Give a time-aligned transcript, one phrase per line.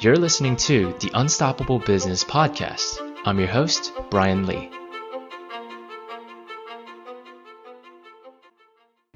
[0.00, 2.96] You're listening to the Unstoppable Business Podcast.
[3.26, 4.70] I'm your host, Brian Lee.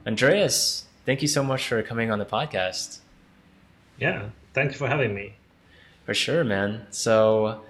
[0.06, 2.98] Andreas, thank you so much for coming on the podcast.
[3.98, 5.36] Yeah, thank you for having me.
[6.04, 6.86] For sure, man.
[6.90, 7.62] So,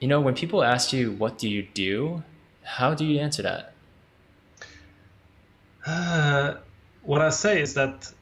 [0.00, 2.24] you know, when people ask you, what do you do?
[2.64, 3.74] How do you answer that?
[5.86, 6.54] Uh,
[7.04, 8.12] what I say is that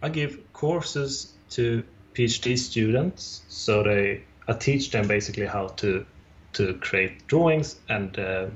[0.00, 1.82] I give courses to
[2.18, 3.42] PhD students.
[3.48, 6.04] So they, I teach them basically how to
[6.54, 8.46] to create drawings and uh,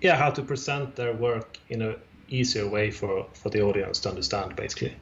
[0.00, 1.96] yeah, how to present their work in a
[2.28, 4.94] easier way for for the audience to understand, basically.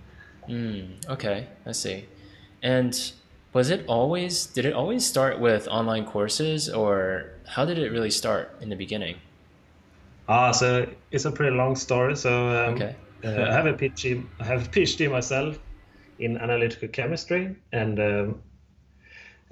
[0.48, 2.06] Mm, okay, I see.
[2.62, 3.12] And
[3.52, 4.46] was it always?
[4.46, 8.76] Did it always start with online courses, or how did it really start in the
[8.76, 9.16] beginning?
[10.28, 12.16] Ah, so it's a pretty long story.
[12.16, 12.96] So um, okay.
[13.24, 14.24] uh, I have a PhD.
[14.40, 15.58] I have a PhD myself
[16.22, 17.56] in analytical chemistry.
[17.72, 18.42] And um,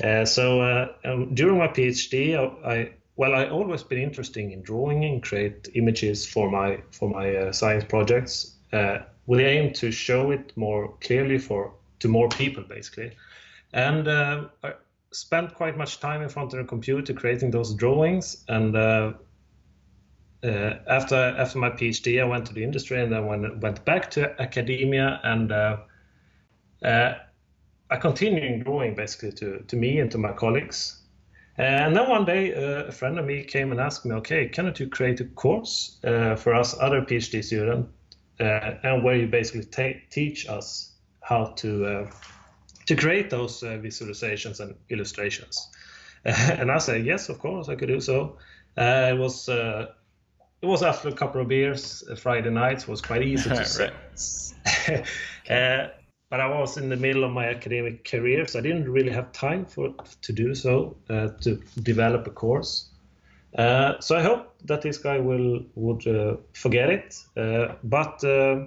[0.02, 4.62] uh, so uh, um, during my PhD, I, I, well, I always been interested in
[4.62, 9.72] drawing and create images for my for my uh, science projects uh, with the aim
[9.74, 13.12] to show it more clearly for to more people, basically.
[13.72, 14.72] And uh, I
[15.12, 18.44] spent quite much time in front of the computer creating those drawings.
[18.48, 19.12] And uh,
[20.42, 24.40] after after my PhD, I went to the industry and then went went back to
[24.40, 25.76] academia and uh,
[26.82, 31.00] I continued drawing basically to, to me and to my colleagues.
[31.60, 34.80] And then one day, uh, a friend of me came and asked me, okay, cannot
[34.80, 37.90] you create a course uh, for us other PhD students,
[38.38, 39.66] uh, and where you basically
[40.10, 42.10] teach us how to uh,
[42.86, 45.68] to create those uh, visualizations and illustrations?
[46.24, 48.38] and I said, yes, of course, I could do so.
[48.76, 53.64] it was it was after a couple of beers, Friday nights was quite easy to
[54.16, 55.04] say.
[56.30, 59.32] but I was in the middle of my academic career, so I didn't really have
[59.32, 59.92] time for
[60.22, 62.88] to do so uh, to develop a course.
[63.58, 67.20] Uh, so I hope that this guy will would uh, forget it.
[67.36, 68.66] Uh, but uh,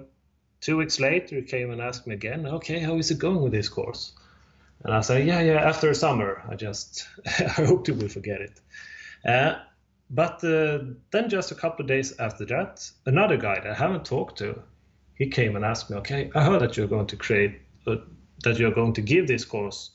[0.60, 3.52] two weeks later, he came and asked me again, "Okay, how is it going with
[3.52, 4.12] this course?"
[4.84, 5.68] And I said, "Yeah, yeah.
[5.68, 8.60] After summer, I just I hope he will forget it."
[9.24, 9.54] Uh,
[10.10, 14.36] but then, just a couple of days after that, another guy that I haven't talked
[14.38, 14.62] to
[15.14, 17.96] he came and asked me, okay, I heard that you're going to create, uh,
[18.42, 19.90] that you're going to give this course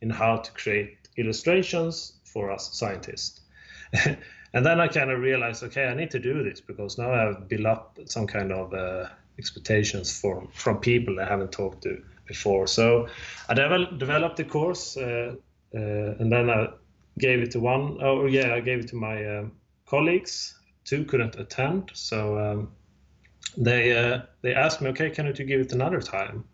[0.00, 3.40] in how to create illustrations for us scientists.
[4.52, 7.48] and then I kind of realized, okay, I need to do this because now I've
[7.48, 9.08] built up some kind of uh,
[9.38, 12.66] expectations from from people I haven't talked to before.
[12.66, 13.08] So
[13.48, 15.34] I devel- developed the course, uh,
[15.74, 16.68] uh, and then I
[17.18, 17.98] gave it to one.
[18.00, 19.52] Oh yeah, I gave it to my um,
[19.86, 20.54] colleagues.
[20.84, 22.72] Two couldn't attend, so um,
[23.56, 26.44] they uh, they asked me, okay, can you give it another time?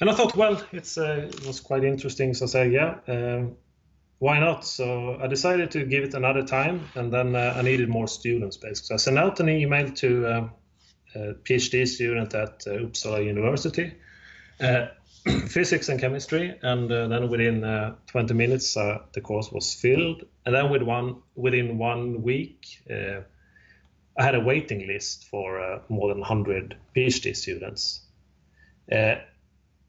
[0.00, 3.46] And I thought, well, it's uh, it was quite interesting, so I said, yeah, uh,
[4.18, 4.64] why not?
[4.64, 8.56] So I decided to give it another time, and then uh, I needed more students,
[8.56, 8.86] basically.
[8.86, 10.48] So I sent out an email to uh,
[11.14, 13.94] a PhD student at uh, Uppsala University,
[15.48, 20.82] physics and chemistry, and then within 20 minutes the course was filled, and then with
[20.82, 22.82] one within one week
[24.18, 28.00] I had a waiting list for uh, more than 100 PhD students.
[28.90, 29.16] Uh,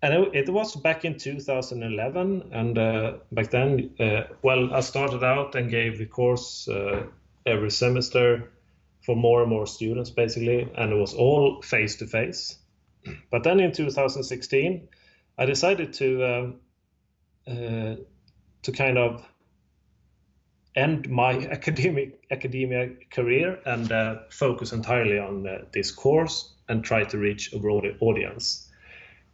[0.02, 2.50] and it, it, was back in 2011.
[2.52, 7.04] And uh, back then, uh, well, I started out and gave the course uh,
[7.46, 8.52] every semester
[9.06, 10.70] for more and more students, basically.
[10.78, 12.58] And it was all face to face.
[13.32, 14.88] But then in 2016,
[15.38, 16.56] I decided to um,
[17.48, 17.96] uh,
[18.64, 19.26] to kind of
[20.78, 27.04] end my academic academia career and uh, focus entirely on uh, this course and try
[27.04, 28.70] to reach a broader audience.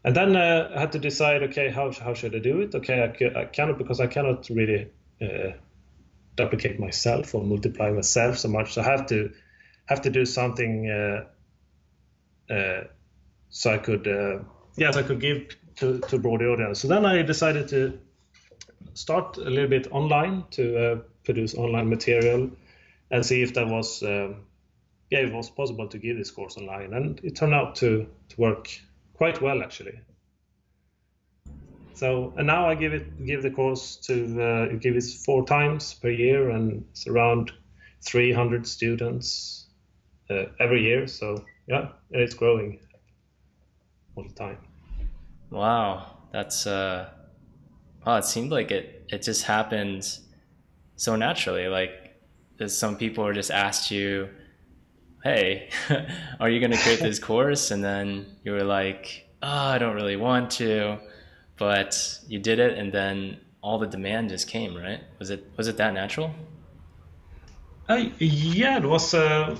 [0.05, 2.75] And then uh, I had to decide, okay, how, how should I do it?
[2.75, 4.89] Okay, I, I cannot because I cannot really
[5.21, 5.51] uh,
[6.35, 8.73] duplicate myself or multiply myself so much.
[8.73, 9.31] So I have to
[9.85, 11.25] have to do something uh,
[12.53, 12.83] uh,
[13.49, 14.07] so I could
[14.77, 16.79] yes I could give to to broader audience.
[16.79, 17.99] So then I decided to
[18.93, 22.49] start a little bit online to produce online material
[23.11, 24.33] and see if that was uh,
[25.09, 26.93] yeah it was possible to give this course online.
[26.93, 28.69] And it turned out to, to work
[29.13, 29.99] quite well actually.
[31.93, 35.93] So and now i give it give the course to uh, give it four times
[35.93, 37.51] per year and it's around
[38.01, 39.67] 300 students
[40.29, 41.07] uh, every year.
[41.07, 42.79] So yeah it's growing
[44.15, 44.57] all the time.
[45.51, 47.09] Wow that's uh
[48.05, 50.19] wow it seemed like it it just happened
[50.95, 51.67] so naturally.
[51.67, 52.15] Like,
[52.67, 54.29] some people are just asked you,
[55.23, 55.69] "Hey,
[56.39, 59.95] are you going to create this course?" And then you were like, "Oh, I don't
[59.95, 60.99] really want to."
[61.57, 65.01] but you did it, and then all the demand just came, right?
[65.19, 66.31] Was it was it that natural?
[67.87, 69.13] Uh, yeah, it was.
[69.13, 69.55] Uh,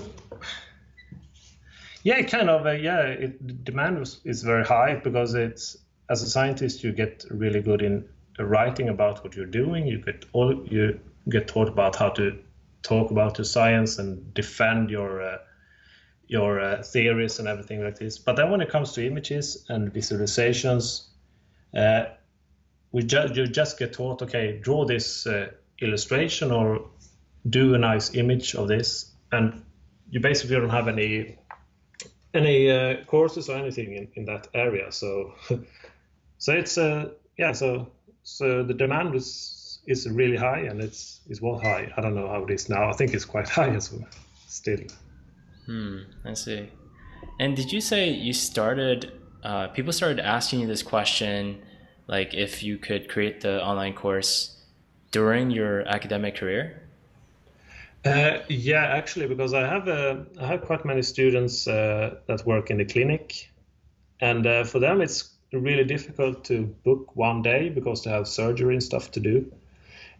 [2.02, 2.66] yeah, it kind of.
[2.66, 5.76] Uh, yeah, it, demand was, is very high because it's
[6.10, 8.06] as a scientist you get really good in
[8.38, 9.86] writing about what you're doing.
[9.86, 12.38] You get all you get taught about how to
[12.82, 15.38] talk about your science and defend your uh,
[16.26, 18.18] your uh, theories and everything like this.
[18.18, 21.06] But then when it comes to images and visualizations,
[21.76, 22.04] uh,
[22.92, 25.50] we ju- you just get taught, okay, draw this uh,
[25.80, 26.86] illustration or
[27.48, 29.64] do a nice image of this, and
[30.10, 31.38] you basically don't have any
[32.32, 34.90] any uh, courses or anything in, in that area.
[34.90, 35.34] So
[36.38, 37.88] so it's uh, yeah, so
[38.24, 41.92] so the demand is is really high, and it's is what high.
[41.96, 42.88] I don't know how it is now.
[42.88, 44.08] I think it's quite high as well,
[44.48, 44.80] still.
[45.66, 46.68] Hmm, I see.
[47.38, 49.12] And did you say you started?
[49.42, 51.60] Uh, people started asking you this question,
[52.06, 54.56] like if you could create the online course
[55.10, 56.80] during your academic career.
[58.06, 62.70] Uh, yeah, actually, because I have uh, I have quite many students uh, that work
[62.70, 63.50] in the clinic,
[64.20, 68.74] and uh, for them it's really difficult to book one day because they have surgery
[68.74, 69.52] and stuff to do,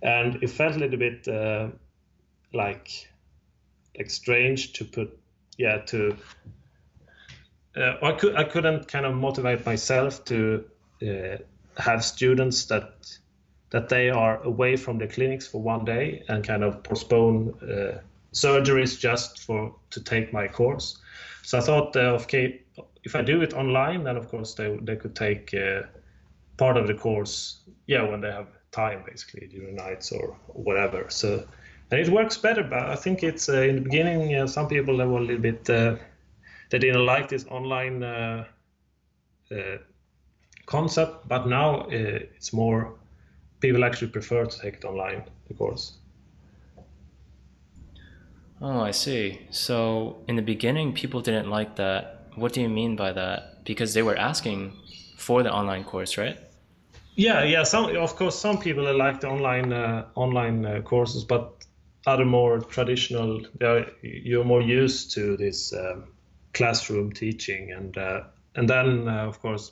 [0.03, 1.69] and it felt a little bit uh,
[2.53, 3.09] like
[3.97, 5.19] like strange to put
[5.59, 6.17] yeah to
[7.77, 10.65] uh, I could I couldn't kind of motivate myself to
[11.03, 11.37] uh,
[11.77, 13.19] have students that
[13.71, 17.99] that they are away from the clinics for one day and kind of postpone uh,
[18.33, 20.99] surgeries just for to take my course.
[21.43, 22.63] So I thought, uh, okay,
[23.05, 25.83] if I do it online, then of course they they could take uh,
[26.57, 31.07] part of the course, yeah, when they have time, basically during nights or whatever.
[31.09, 31.47] So
[31.91, 32.63] and it works better.
[32.63, 35.71] But I think it's uh, in the beginning, some people they were a little bit
[35.71, 35.97] uh,
[36.71, 38.03] they didn't like this online
[40.67, 41.89] concept, but now uh,
[42.37, 42.95] it's more
[43.61, 45.99] people actually prefer to take it online, the course.
[48.61, 49.47] Oh, I see.
[49.51, 52.14] So in the beginning, people didn't like that.
[52.37, 53.65] What do you mean by that?
[53.65, 54.73] Because they were asking
[55.17, 56.39] for the online course, right?
[57.17, 57.63] Yeah, yeah.
[57.63, 61.65] Some, of course, some people like the online uh, online uh, courses, but
[62.07, 66.05] other more traditional, are, you're more used to this um,
[66.53, 68.23] classroom teaching, and uh,
[68.57, 69.71] and then uh, of course,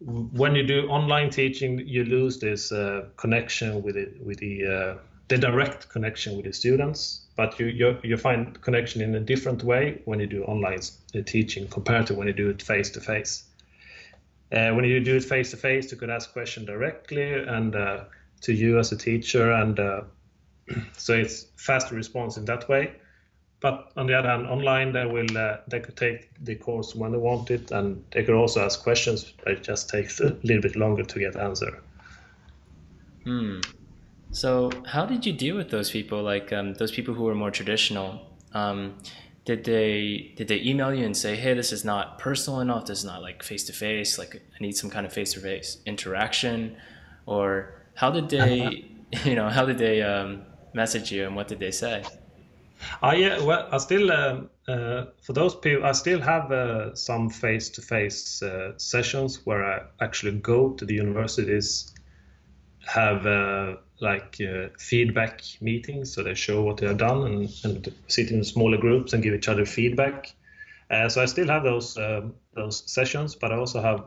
[0.00, 4.98] when you do online teaching, you lose this uh, connection with it with the uh,
[5.28, 7.25] the direct connection with the students.
[7.36, 10.80] But you, you you find connection in a different way when you do online
[11.26, 13.44] teaching compared to when you do it face to face.
[14.50, 18.78] When you do it face to face, you could ask questions directly and to you
[18.78, 19.78] as a teacher and
[20.96, 22.92] so it's faster response in that way.
[23.60, 27.12] But on the other hand, online they will uh, they could take the course when
[27.12, 29.32] they want it, and they could also ask questions.
[29.42, 31.82] But it just takes a little bit longer to get answer.
[33.24, 33.60] Hmm.
[34.30, 36.22] So how did you deal with those people?
[36.22, 38.20] Like um, those people who were more traditional.
[38.52, 38.98] Um,
[39.44, 42.86] did they did they email you and say, "Hey, this is not personal enough.
[42.86, 44.18] This is not like face to face.
[44.18, 46.76] Like I need some kind of face to face interaction,"
[47.26, 48.84] or how did they,
[49.24, 50.42] you know, how did they um,
[50.74, 52.02] message you, and what did they say?
[53.02, 57.30] Uh, yeah, well, I still, um, uh, for those people, I still have uh, some
[57.30, 58.42] face to face
[58.76, 61.94] sessions where I actually go to the universities,
[62.86, 67.94] have uh, like uh, feedback meetings, so they show what they have done and, and
[68.08, 70.34] sit in smaller groups and give each other feedback.
[70.90, 74.04] Uh, so I still have those um, those sessions, but I also have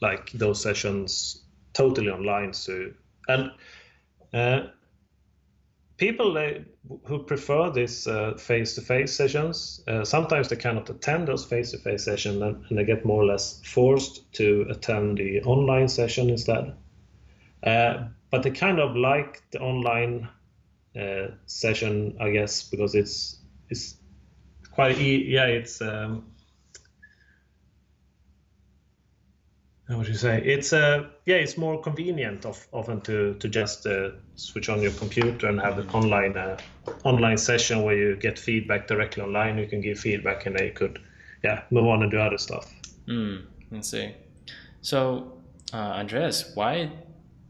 [0.00, 1.42] like those sessions
[1.74, 2.52] totally online.
[2.52, 2.92] So
[3.28, 3.50] and
[5.98, 6.64] people they,
[7.04, 12.64] who prefer these uh, face-to-face sessions, uh, sometimes they cannot attend those face-to-face sessions and,
[12.68, 16.72] and, they get more or less forced to attend the online session instead.
[17.62, 20.28] Uh, but they kind of like the online
[20.98, 23.38] uh, session, I guess, because it's
[23.68, 23.96] it's
[24.72, 26.24] quite e- yeah, it's um,
[29.88, 30.42] how would you say?
[30.44, 34.92] It's uh yeah it's more convenient of, often to to just uh, switch on your
[34.92, 36.58] computer and have an online uh,
[37.04, 39.58] online session where you get feedback directly online.
[39.58, 40.98] You can give feedback and they could
[41.42, 42.72] yeah move on and do other stuff.
[43.06, 44.14] Mm, let's see.
[44.82, 45.32] So
[45.72, 46.90] uh, andreas why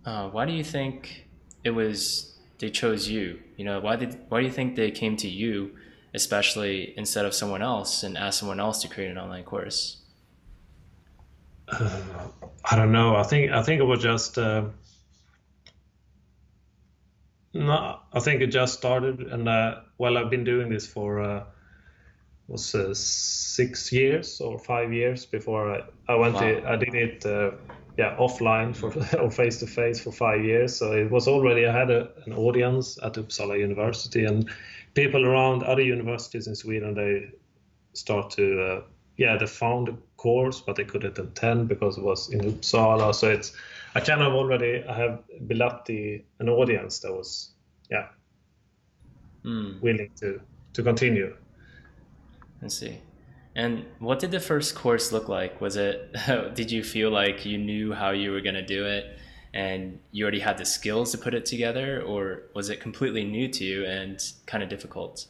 [0.08, 1.26] uh, why do you think
[1.64, 5.16] it was they chose you you know why did why do you think they came
[5.16, 5.70] to you
[6.14, 9.98] especially instead of someone else and asked someone else to create an online course
[11.68, 12.00] uh,
[12.70, 13.16] I don't know.
[13.16, 14.64] I think I think it was just uh,
[17.54, 18.00] no.
[18.12, 21.44] I think it just started, and uh, well, I've been doing this for uh,
[22.46, 26.34] was uh, six years or five years before I, I went.
[26.34, 26.40] Wow.
[26.40, 27.52] To, I did it, uh,
[27.98, 30.76] yeah, offline for or face to face for five years.
[30.76, 34.48] So it was already I had a, an audience at Uppsala University, and
[34.94, 37.30] people around other universities in Sweden they
[37.94, 38.80] start to uh,
[39.16, 43.12] yeah they found a course but they couldn't attend because it was in Uppsala.
[43.12, 43.52] So it's
[43.96, 47.50] I kind of already I have built the an audience that was
[47.90, 48.06] yeah
[49.44, 49.82] mm.
[49.82, 50.40] willing to
[50.74, 51.34] to continue.
[52.62, 53.00] I see.
[53.58, 55.60] And what did the first course look like?
[55.60, 56.14] Was it,
[56.54, 59.18] did you feel like you knew how you were going to do it
[59.52, 63.48] and you already had the skills to put it together, or was it completely new
[63.48, 65.26] to you and kind of difficult?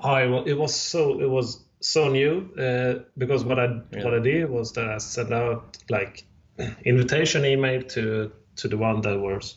[0.00, 4.04] Oh, well, it was so, it was so new uh, because what I, really?
[4.04, 6.26] what I did was that I sent out like
[6.84, 9.56] invitation email to, to the one that was,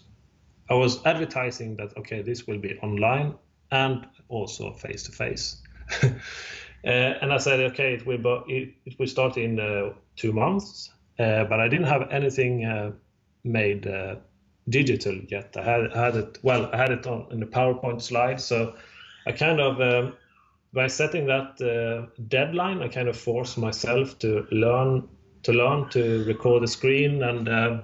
[0.69, 3.33] I was advertising that, okay, this will be online
[3.71, 5.61] and also face to face.
[6.87, 10.89] Uh, and I said, okay, it will, it, will start in uh, two months,
[11.19, 12.93] uh, but I didn't have anything
[13.43, 13.85] made
[14.69, 15.55] digital yet.
[15.57, 18.39] I had, had it, well, I had it on in the PowerPoint slide.
[18.39, 18.75] So
[19.25, 20.13] I kind of, um,
[20.71, 25.09] by setting that uh, deadline, I kind of forced myself to learn
[25.43, 27.81] to learn to record the screen and uh,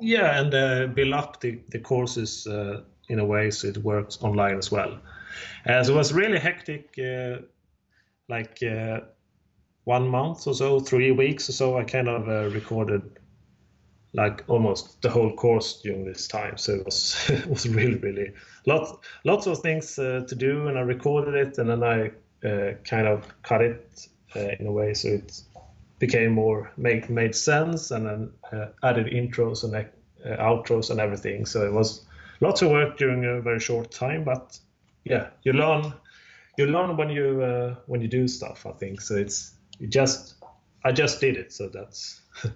[0.00, 2.46] yeah, and uh, build up the, the courses
[3.08, 4.98] in a way so it works online as well.
[5.66, 6.98] so it was really hectic
[8.32, 9.00] like uh,
[9.84, 13.02] one month or so, three weeks or so, I kind of uh, recorded
[14.14, 16.56] like almost the whole course during this time.
[16.56, 18.32] So it was it was really really
[18.66, 18.92] lots
[19.24, 21.98] lots of things uh, to do, and I recorded it, and then I
[22.48, 25.42] uh, kind of cut it uh, in a way so it
[25.98, 29.72] became more make made sense, and then uh, added intros and
[30.38, 31.46] outros and everything.
[31.46, 32.06] So it was
[32.40, 34.58] lots of work during a very short time, but
[35.04, 35.92] yeah, you learn
[36.56, 38.66] you learn when you uh, when you do stuff.
[38.66, 39.16] I think so.
[39.16, 40.34] It's you just
[40.84, 42.20] I just did it, so that's.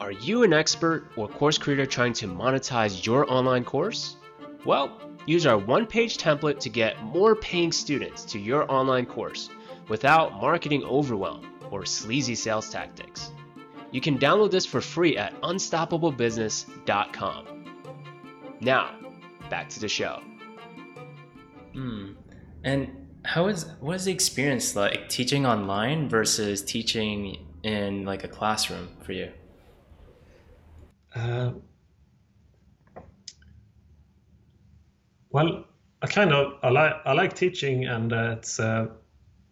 [0.00, 4.16] Are you an expert or course creator trying to monetize your online course?
[4.64, 9.48] Well, use our one-page template to get more paying students to your online course
[9.88, 13.30] without marketing overwhelm or sleazy sales tactics.
[13.92, 17.64] You can download this for free at unstoppablebusiness.com.
[18.60, 18.96] Now,
[19.48, 20.20] back to the show.
[21.74, 22.12] Hmm.
[22.62, 28.28] And how is what is the experience like teaching online versus teaching in like a
[28.28, 29.30] classroom for you?
[31.14, 31.52] Uh,
[35.30, 35.64] well,
[36.02, 38.86] I kind of I like I like teaching, and uh, it's uh,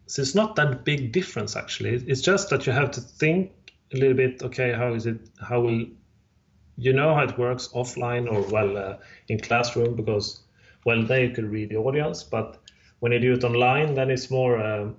[0.07, 1.95] so it's not that big difference actually.
[2.07, 3.50] It's just that you have to think
[3.93, 4.43] a little bit.
[4.43, 5.29] Okay, how is it?
[5.41, 5.87] How will
[6.76, 8.97] you know how it works offline or well uh,
[9.29, 10.43] in classroom because
[10.85, 12.59] well, there you could read the audience, but
[13.01, 14.61] when you do it online, then it's more.
[14.61, 14.97] Um,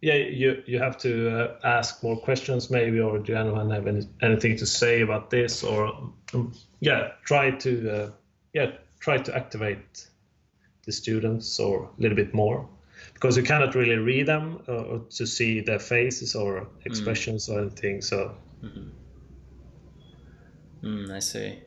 [0.00, 4.08] yeah, you you have to uh, ask more questions maybe, or do anyone have any,
[4.22, 5.88] anything to say about this, or
[6.32, 8.10] um, yeah, try to uh,
[8.54, 10.08] yeah try to activate
[10.86, 12.68] the students or a little bit more
[13.14, 17.54] because you cannot really read them uh, or to see their faces or expressions mm.
[17.54, 18.02] or anything.
[18.02, 18.34] So.
[18.62, 18.88] Mm-hmm.
[20.82, 21.58] Mm, I see.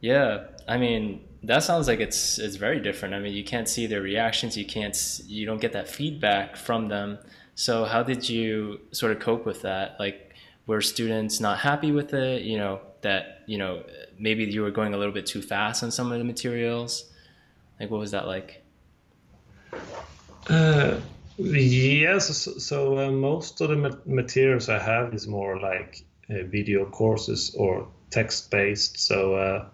[0.00, 3.14] Yeah, I mean, that sounds like it's it's very different.
[3.14, 4.56] I mean, you can't see their reactions.
[4.56, 7.18] You can't you don't get that feedback from them.
[7.54, 9.96] So how did you sort of cope with that?
[9.98, 10.34] Like,
[10.66, 12.42] were students not happy with it?
[12.42, 13.84] You know that you know
[14.18, 17.04] maybe you were going a little bit too fast on some of the materials.
[17.78, 18.64] Like, what was that like?
[20.48, 20.98] Uh,
[21.36, 22.48] yes.
[22.64, 27.86] So, uh, most of the materials I have is more like uh, video courses or
[28.10, 28.98] text based.
[28.98, 29.70] So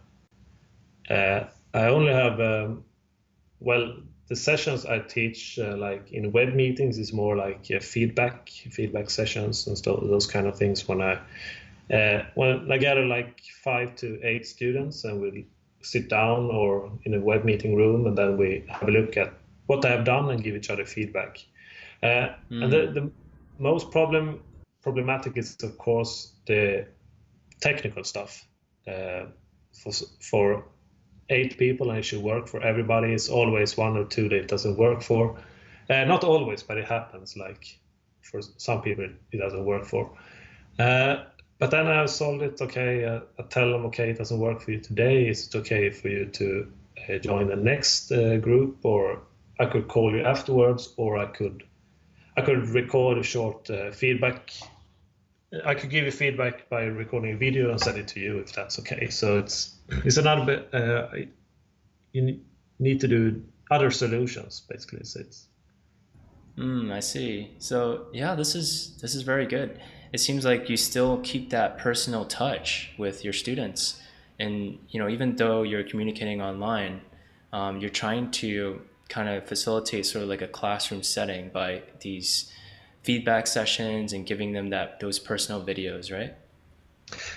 [1.11, 2.85] uh, I only have, um,
[3.61, 3.97] well,
[4.29, 9.11] the sessions I teach, uh, like in web meetings, is more like uh, feedback, feedback
[9.11, 10.89] sessions and st- those kind of things.
[10.89, 11.21] When I
[11.93, 15.47] uh, when I gather like five to eight students, and we
[15.83, 19.35] sit down or in a web meeting room, and then we have a look at
[19.67, 21.39] what they have done and give each other feedback.
[22.03, 22.63] Uh, mm.
[22.63, 23.11] And the, the
[23.59, 24.41] most problem
[24.83, 26.87] problematic is of course the
[27.61, 28.47] technical stuff.
[28.87, 29.27] Uh,
[29.75, 30.65] for, for
[31.28, 33.12] eight people and it should work for everybody.
[33.12, 35.37] It's always one or two that it doesn't work for.
[35.88, 37.37] Uh, not always, but it happens.
[37.37, 37.78] Like
[38.23, 40.11] for some people, it doesn't work for.
[40.78, 41.25] Uh,
[41.59, 42.61] but then I solved it.
[42.61, 45.28] Okay, uh, I tell them, okay, it doesn't work for you today.
[45.28, 46.73] Is it okay for you to
[47.09, 49.23] uh, join the next uh, group, or
[49.61, 51.64] I could call you afterwards, or I could,
[52.37, 54.52] I could record a short uh, feedback.
[55.64, 58.52] I could give you feedback by recording a video and send it to you if
[58.52, 59.09] that's okay.
[59.11, 60.64] So it's it's another.
[60.73, 61.17] Uh,
[62.12, 62.41] you
[62.79, 65.05] need to do other solutions basically.
[65.05, 65.49] So it's
[66.57, 67.50] Mm, I see.
[67.59, 69.81] So yeah, this is this is very good.
[70.12, 74.00] It seems like you still keep that personal touch with your students,
[74.38, 77.00] and you know even though you're communicating online,
[77.53, 82.53] um, you're trying to kind of facilitate sort of like a classroom setting by these
[83.03, 86.37] feedback sessions and giving them that those personal videos, right?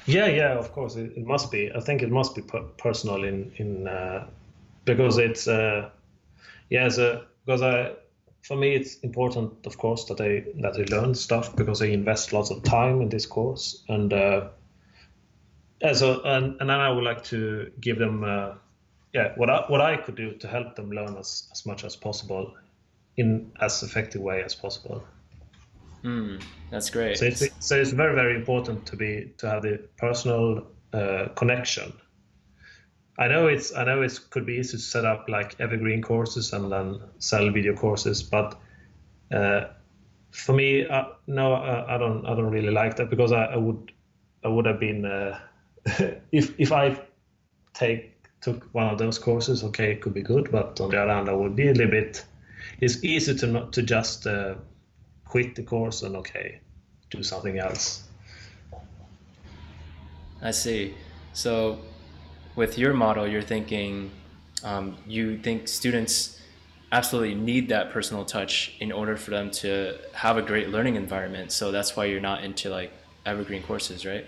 [0.06, 1.72] Yeah, yeah, of course it, it must be.
[1.74, 4.28] I think it must be per- personal in in uh,
[4.86, 5.90] because it's uh,
[6.70, 7.94] yeah, so because I
[8.42, 12.34] for me it's important of course that I that I learn stuff because I invest
[12.34, 14.48] lots of time in this course and uh,
[15.82, 18.54] as a, and, and then I would like to give them uh,
[19.14, 21.96] yeah what I, what I could do to help them learn as, as much as
[21.96, 22.54] possible
[23.18, 25.04] in as effective way as possible.
[26.04, 27.18] Mm, that's great.
[27.18, 31.94] So it's, so it's very very important to be to have the personal uh, connection
[33.20, 36.54] I know it's I know it could be easy to set up like evergreen courses
[36.54, 38.60] and then sell video courses, but
[39.34, 39.66] uh,
[40.32, 43.58] for me, uh, no, uh, I don't I don't really like that because I, I
[43.58, 43.92] would
[44.46, 45.40] I would have been uh,
[46.32, 47.02] if if I
[47.74, 51.12] take took one of those courses, okay, it could be good, but on the other
[51.12, 52.24] hand, I would be a little bit.
[52.82, 54.56] It's easy to not to just uh,
[55.28, 56.60] quit the course and okay,
[57.10, 58.04] do something else.
[60.42, 60.96] I see.
[61.34, 61.80] So
[62.56, 64.12] with your model, you're thinking
[64.64, 66.40] um, you think students
[66.92, 71.52] absolutely need that personal touch in order for them to have a great learning environment.
[71.52, 72.92] So that's why you're not into like
[73.26, 74.26] evergreen courses, right?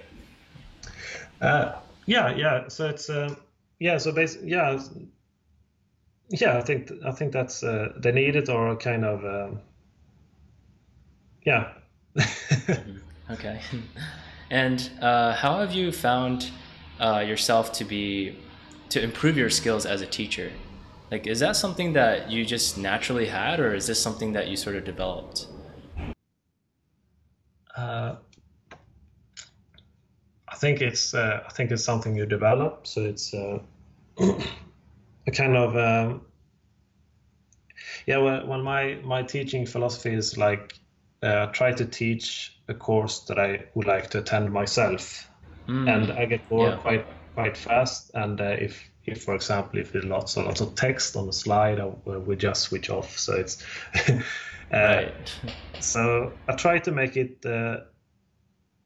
[1.41, 1.75] Uh,
[2.05, 2.67] yeah, yeah.
[2.67, 3.35] So it's uh,
[3.79, 3.97] yeah.
[3.97, 4.79] So basically, yeah,
[6.29, 6.57] yeah.
[6.57, 9.61] I think I think that's uh, they need it or kind of um,
[11.46, 11.74] yeah.
[13.31, 13.62] okay.
[14.50, 16.51] And uh, how have you found
[17.00, 18.38] uh, yourself to be
[18.89, 20.51] to improve your skills as a teacher?
[21.12, 24.55] Like, is that something that you just naturally had, or is this something that you
[24.55, 25.48] sort of developed?
[27.75, 28.15] Uh,
[30.47, 32.86] I think it's uh, I think it's something you develop.
[32.86, 33.60] So it's uh,
[34.19, 36.21] a kind of um,
[38.06, 38.17] yeah.
[38.17, 40.78] When, when my my teaching philosophy is like
[41.21, 45.29] uh, try to teach a course that I would like to attend myself
[45.67, 45.89] mm.
[45.89, 46.77] and I get bored yeah.
[46.77, 47.05] quite
[47.36, 48.12] quite fast.
[48.13, 51.34] And uh, if if for example if there's lots and lots of text on the
[51.34, 53.17] slide, I, we just switch off.
[53.17, 53.63] So it's
[54.10, 54.21] uh,
[54.71, 55.13] right.
[55.79, 57.82] so I try to make it uh,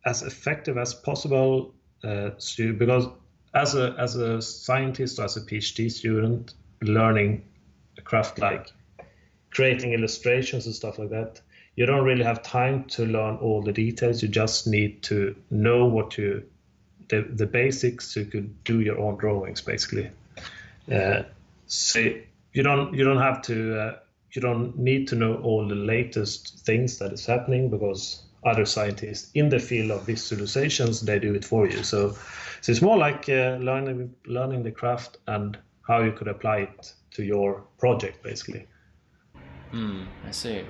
[0.06, 1.74] as effective as possible.
[2.04, 3.08] Uh, to, because
[3.54, 7.46] as a as a scientist or as a PhD student, learning
[7.98, 8.68] a craft like
[9.52, 11.40] creating illustrations and stuff like that,
[11.76, 14.22] you don't really have time to learn all the details.
[14.22, 16.44] You just need to know what you
[17.10, 20.10] the, the basics So you could do your own drawings basically
[20.92, 21.24] uh,
[21.68, 22.00] so
[22.54, 24.00] you don't you don't have to uh,
[24.32, 29.32] you don't need to know all the latest things that is happening because other scientists
[29.34, 32.16] in the field of visualizations they do it for you so
[32.62, 35.58] so it's more like uh, learning learning the craft and
[35.88, 38.66] how you could apply it to your project basically
[39.72, 40.04] Hmm.
[40.28, 40.64] i see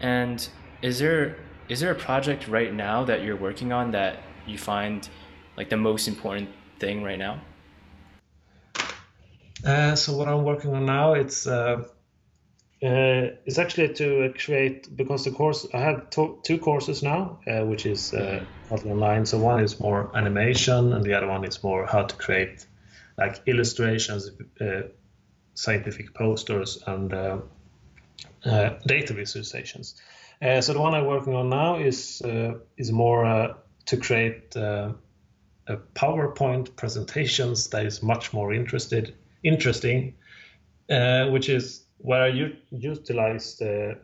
[0.00, 0.48] and
[0.82, 1.36] is there
[1.68, 5.08] is there a project right now that you're working on that you find
[5.56, 7.40] like the most important thing right now?
[9.64, 11.84] Uh, so what I'm working on now, it's uh,
[12.82, 17.66] uh, it's actually to create because the course I have to, two courses now, uh,
[17.66, 19.26] which is uh, online.
[19.26, 22.66] So one is more animation, and the other one is more how to create
[23.18, 24.82] like illustrations, uh,
[25.52, 27.12] scientific posters, and
[28.44, 29.94] data visualizations.
[30.62, 32.22] so the one I'm working on now is
[32.76, 34.94] is more to create a
[35.94, 40.14] PowerPoint presentations that is much more interested interesting,
[40.90, 43.98] uh, which is where you utilize the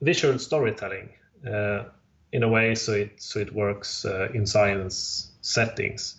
[0.00, 1.10] visual storytelling
[1.46, 1.84] uh,
[2.32, 6.16] in a way so it so it works uh, in science settings.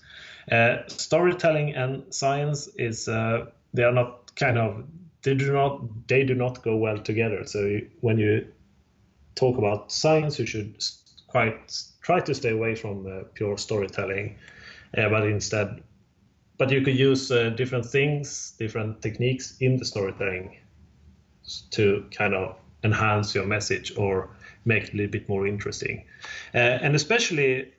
[0.51, 4.83] Uh, storytelling and science is uh, they are not kind of
[5.23, 7.45] they do not they do not go well together.
[7.45, 8.47] So when you
[9.35, 10.83] talk about science, you should
[11.27, 14.35] quite try to stay away from uh, pure storytelling
[14.97, 15.81] uh, but instead,
[16.57, 20.57] but you could use uh, different things, different techniques in the storytelling
[21.71, 24.29] to kind of enhance your message or
[24.65, 26.05] make it a little bit more interesting.
[26.53, 27.73] Uh, and especially,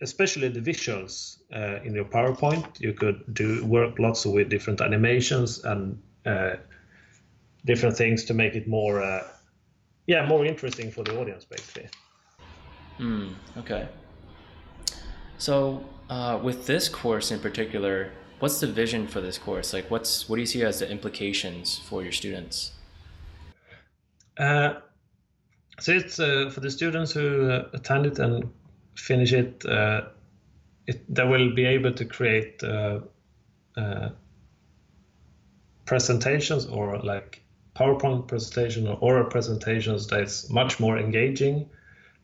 [0.00, 5.64] especially the visuals uh, in your PowerPoint, you could do work lots with different animations
[5.64, 6.56] and uh,
[7.64, 9.26] different things to make it more, uh,
[10.06, 11.88] yeah, more interesting for the audience, basically.
[12.98, 13.88] Mm, okay.
[15.38, 19.72] So uh, with this course in particular, what's the vision for this course?
[19.72, 22.72] Like, what's what do you see as the implications for your students?
[24.38, 24.74] Uh,
[25.80, 28.50] so it's uh, for the students who uh, attend it and
[28.96, 30.02] finish it, uh,
[30.86, 31.14] it.
[31.14, 33.00] They will be able to create uh,
[33.76, 34.10] uh,
[35.86, 37.39] presentations or like
[37.76, 41.68] PowerPoint presentation or oral presentations that's much more engaging,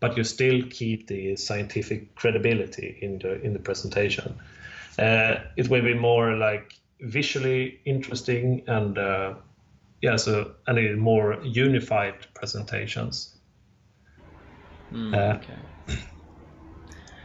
[0.01, 4.39] but you still keep the scientific credibility in the in the presentation.
[4.99, 9.35] Uh, it will be more like visually interesting and uh,
[10.03, 13.37] yeah, so any more unified presentations.
[14.93, 15.59] Mm, Uh, okay.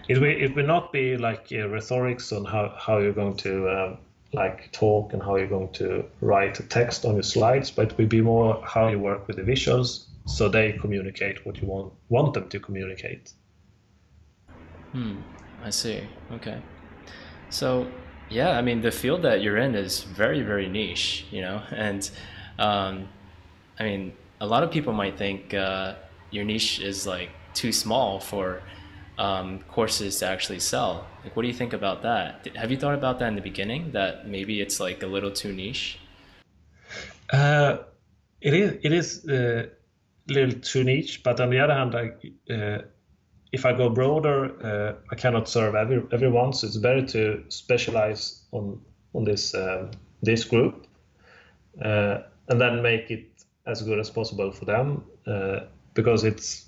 [0.08, 3.70] It will it will not be like uh, rhetorics on how how you're going to
[3.70, 3.98] um,
[4.34, 7.98] like talk and how you're going to write a text on your slides, but it
[7.98, 11.92] will be more how you work with the visuals so they communicate what you want
[12.10, 13.34] want them to communicate.
[14.92, 15.18] Hmm.
[15.64, 16.02] I see.
[16.32, 16.62] Okay.
[17.50, 17.88] So,
[18.30, 22.10] yeah, I mean, the field that you're in is very, very niche, you know, and
[22.58, 23.08] um,
[23.80, 25.96] I mean, a lot of people might think uh,
[26.32, 28.62] your niche is like too small for
[29.18, 31.06] um, courses to actually sell.
[31.24, 32.48] Like, what do you think about that?
[32.56, 33.92] Have you thought about that in the beginning?
[33.92, 36.00] That maybe it's like a little too niche?
[37.32, 37.78] Uh,
[38.42, 39.68] it is it is uh,
[40.30, 42.82] a little too niche, but on the other hand, uh,
[43.52, 46.54] if I go broader, uh, I cannot serve every, everyone.
[46.54, 48.82] So it's better to specialize on
[49.14, 50.88] on this um, this group,
[51.84, 53.28] uh, and then make it
[53.66, 55.60] as good as possible for them, uh,
[55.94, 56.66] because it's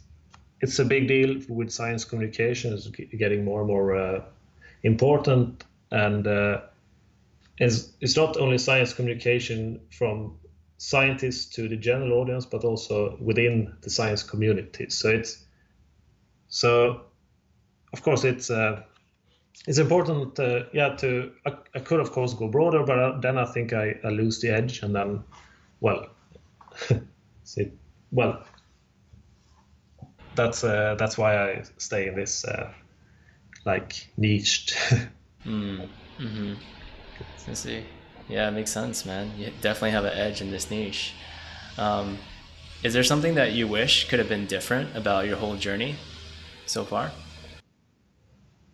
[0.63, 2.73] it's a big deal with science communication.
[2.73, 4.21] It's getting more and more uh,
[4.84, 6.62] important, and uh,
[7.58, 10.38] it's, it's not only science communication from
[10.78, 14.89] scientists to the general audience, but also within the science community.
[14.89, 15.43] So it's
[16.47, 17.02] so,
[17.91, 18.84] of course, it's uh,
[19.67, 20.39] it's important.
[20.39, 23.73] Uh, yeah, to I, I could of course go broader, but uh, then I think
[23.73, 25.26] I, I lose the edge, and then,
[25.82, 26.08] well,
[27.43, 27.73] see,
[28.12, 28.45] well,
[30.36, 32.72] that's uh, that's why I stay in this uh,
[33.65, 34.76] like niched.
[35.46, 35.89] Mm.
[36.19, 36.54] Mm-hmm.
[37.50, 37.84] I see.
[38.30, 39.32] Yeah, it makes sense, man.
[39.38, 41.13] You definitely have an edge in this niche.
[41.78, 42.17] Um,
[42.82, 45.96] is there something that you wish could have been different about your whole journey
[46.65, 47.12] so far?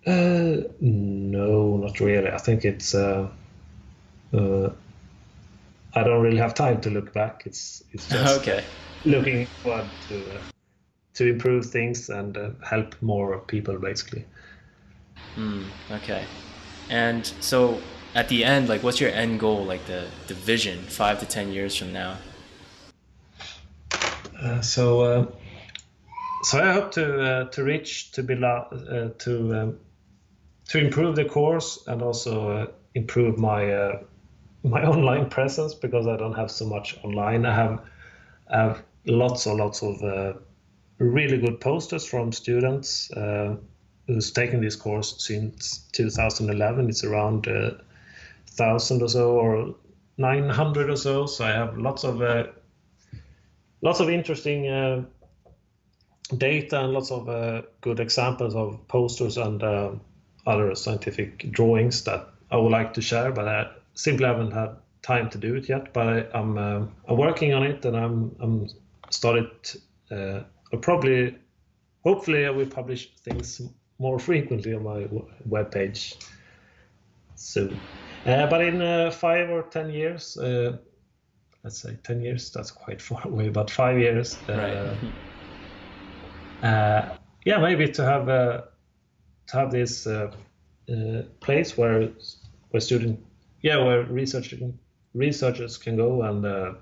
[0.06, 2.30] Uh, no, not really.
[2.30, 2.93] I think it's.
[2.93, 3.30] Uh,
[4.34, 4.69] uh,
[5.95, 7.43] I don't really have time to look back.
[7.45, 8.63] It's it's just okay.
[9.06, 10.41] looking forward to uh,
[11.15, 14.26] to improve things and uh, help more people, basically.
[15.36, 16.26] Mm, okay.
[16.89, 17.82] And so
[18.15, 19.65] at the end, like, what's your end goal?
[19.65, 22.17] Like the the vision, five to ten years from now.
[24.41, 25.26] Uh, so uh,
[26.43, 29.80] so I hope to uh, to reach to be la- uh, to um,
[30.69, 34.00] to improve the course and also uh, improve my uh,
[34.63, 37.45] my online presence because I don't have so much online.
[37.45, 37.82] I have
[38.50, 40.34] I have lots and lots of uh,
[40.99, 43.55] really good posters from students uh,
[44.07, 46.89] who's taken this course since 2011.
[46.89, 47.71] It's around uh,
[48.47, 49.75] thousand or so or
[50.17, 51.25] 900 or so.
[51.25, 52.47] So I have lots of uh,
[53.81, 55.05] lots of interesting uh,
[56.38, 59.91] data and lots of uh, good examples of posters and uh,
[60.45, 65.29] other scientific drawings that I would like to share, but I simply haven't had time
[65.29, 65.93] to do it yet.
[65.93, 68.67] But I, I'm uh, I'm working on it, and I'm I'm
[69.09, 69.49] started.
[70.73, 71.38] I'll probably,
[72.03, 73.62] hopefully, I will publish things
[73.99, 75.08] more frequently on my
[75.47, 76.15] webpage
[77.36, 77.88] soon.
[78.25, 80.77] Uh, but in uh, five or ten years, uh,
[81.63, 85.13] let's say 10 years that's quite far away but five years uh, Right.
[86.63, 88.62] uh, yeah maybe to have uh,
[89.47, 90.32] to have this uh,
[90.91, 92.10] uh, place where
[92.69, 93.19] where student
[93.62, 94.77] yeah where researching
[95.13, 96.73] researchers can go and uh,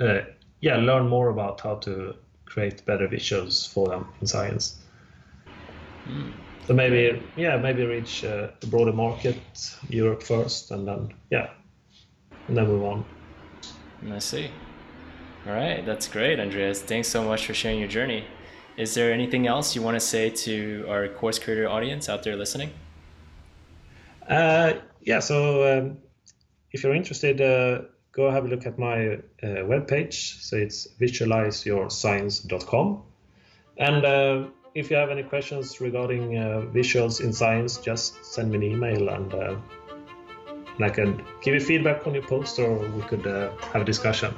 [0.00, 0.20] uh,
[0.60, 2.14] yeah learn more about how to
[2.48, 4.76] create better visuals for them in science
[6.08, 6.32] Mm.
[6.66, 9.36] so maybe yeah maybe reach uh, a broader market
[9.90, 11.50] europe first and then yeah
[12.46, 13.04] and then move on
[14.10, 14.50] I see.
[15.46, 16.82] All right, that's great, Andreas.
[16.82, 18.24] Thanks so much for sharing your journey.
[18.76, 22.36] Is there anything else you want to say to our course creator audience out there
[22.36, 22.70] listening?
[24.28, 25.98] Uh, yeah, so um,
[26.72, 27.82] if you're interested, uh,
[28.18, 29.18] go have a look at my uh,
[29.72, 30.42] webpage.
[30.42, 33.02] So it's visualizeyourscience.com.
[33.76, 38.56] And uh, if you have any questions regarding uh, visuals in science, just send me
[38.56, 39.54] an email and, uh,
[40.74, 43.84] and I can give you feedback on your post or we could uh, have a
[43.84, 44.34] discussion.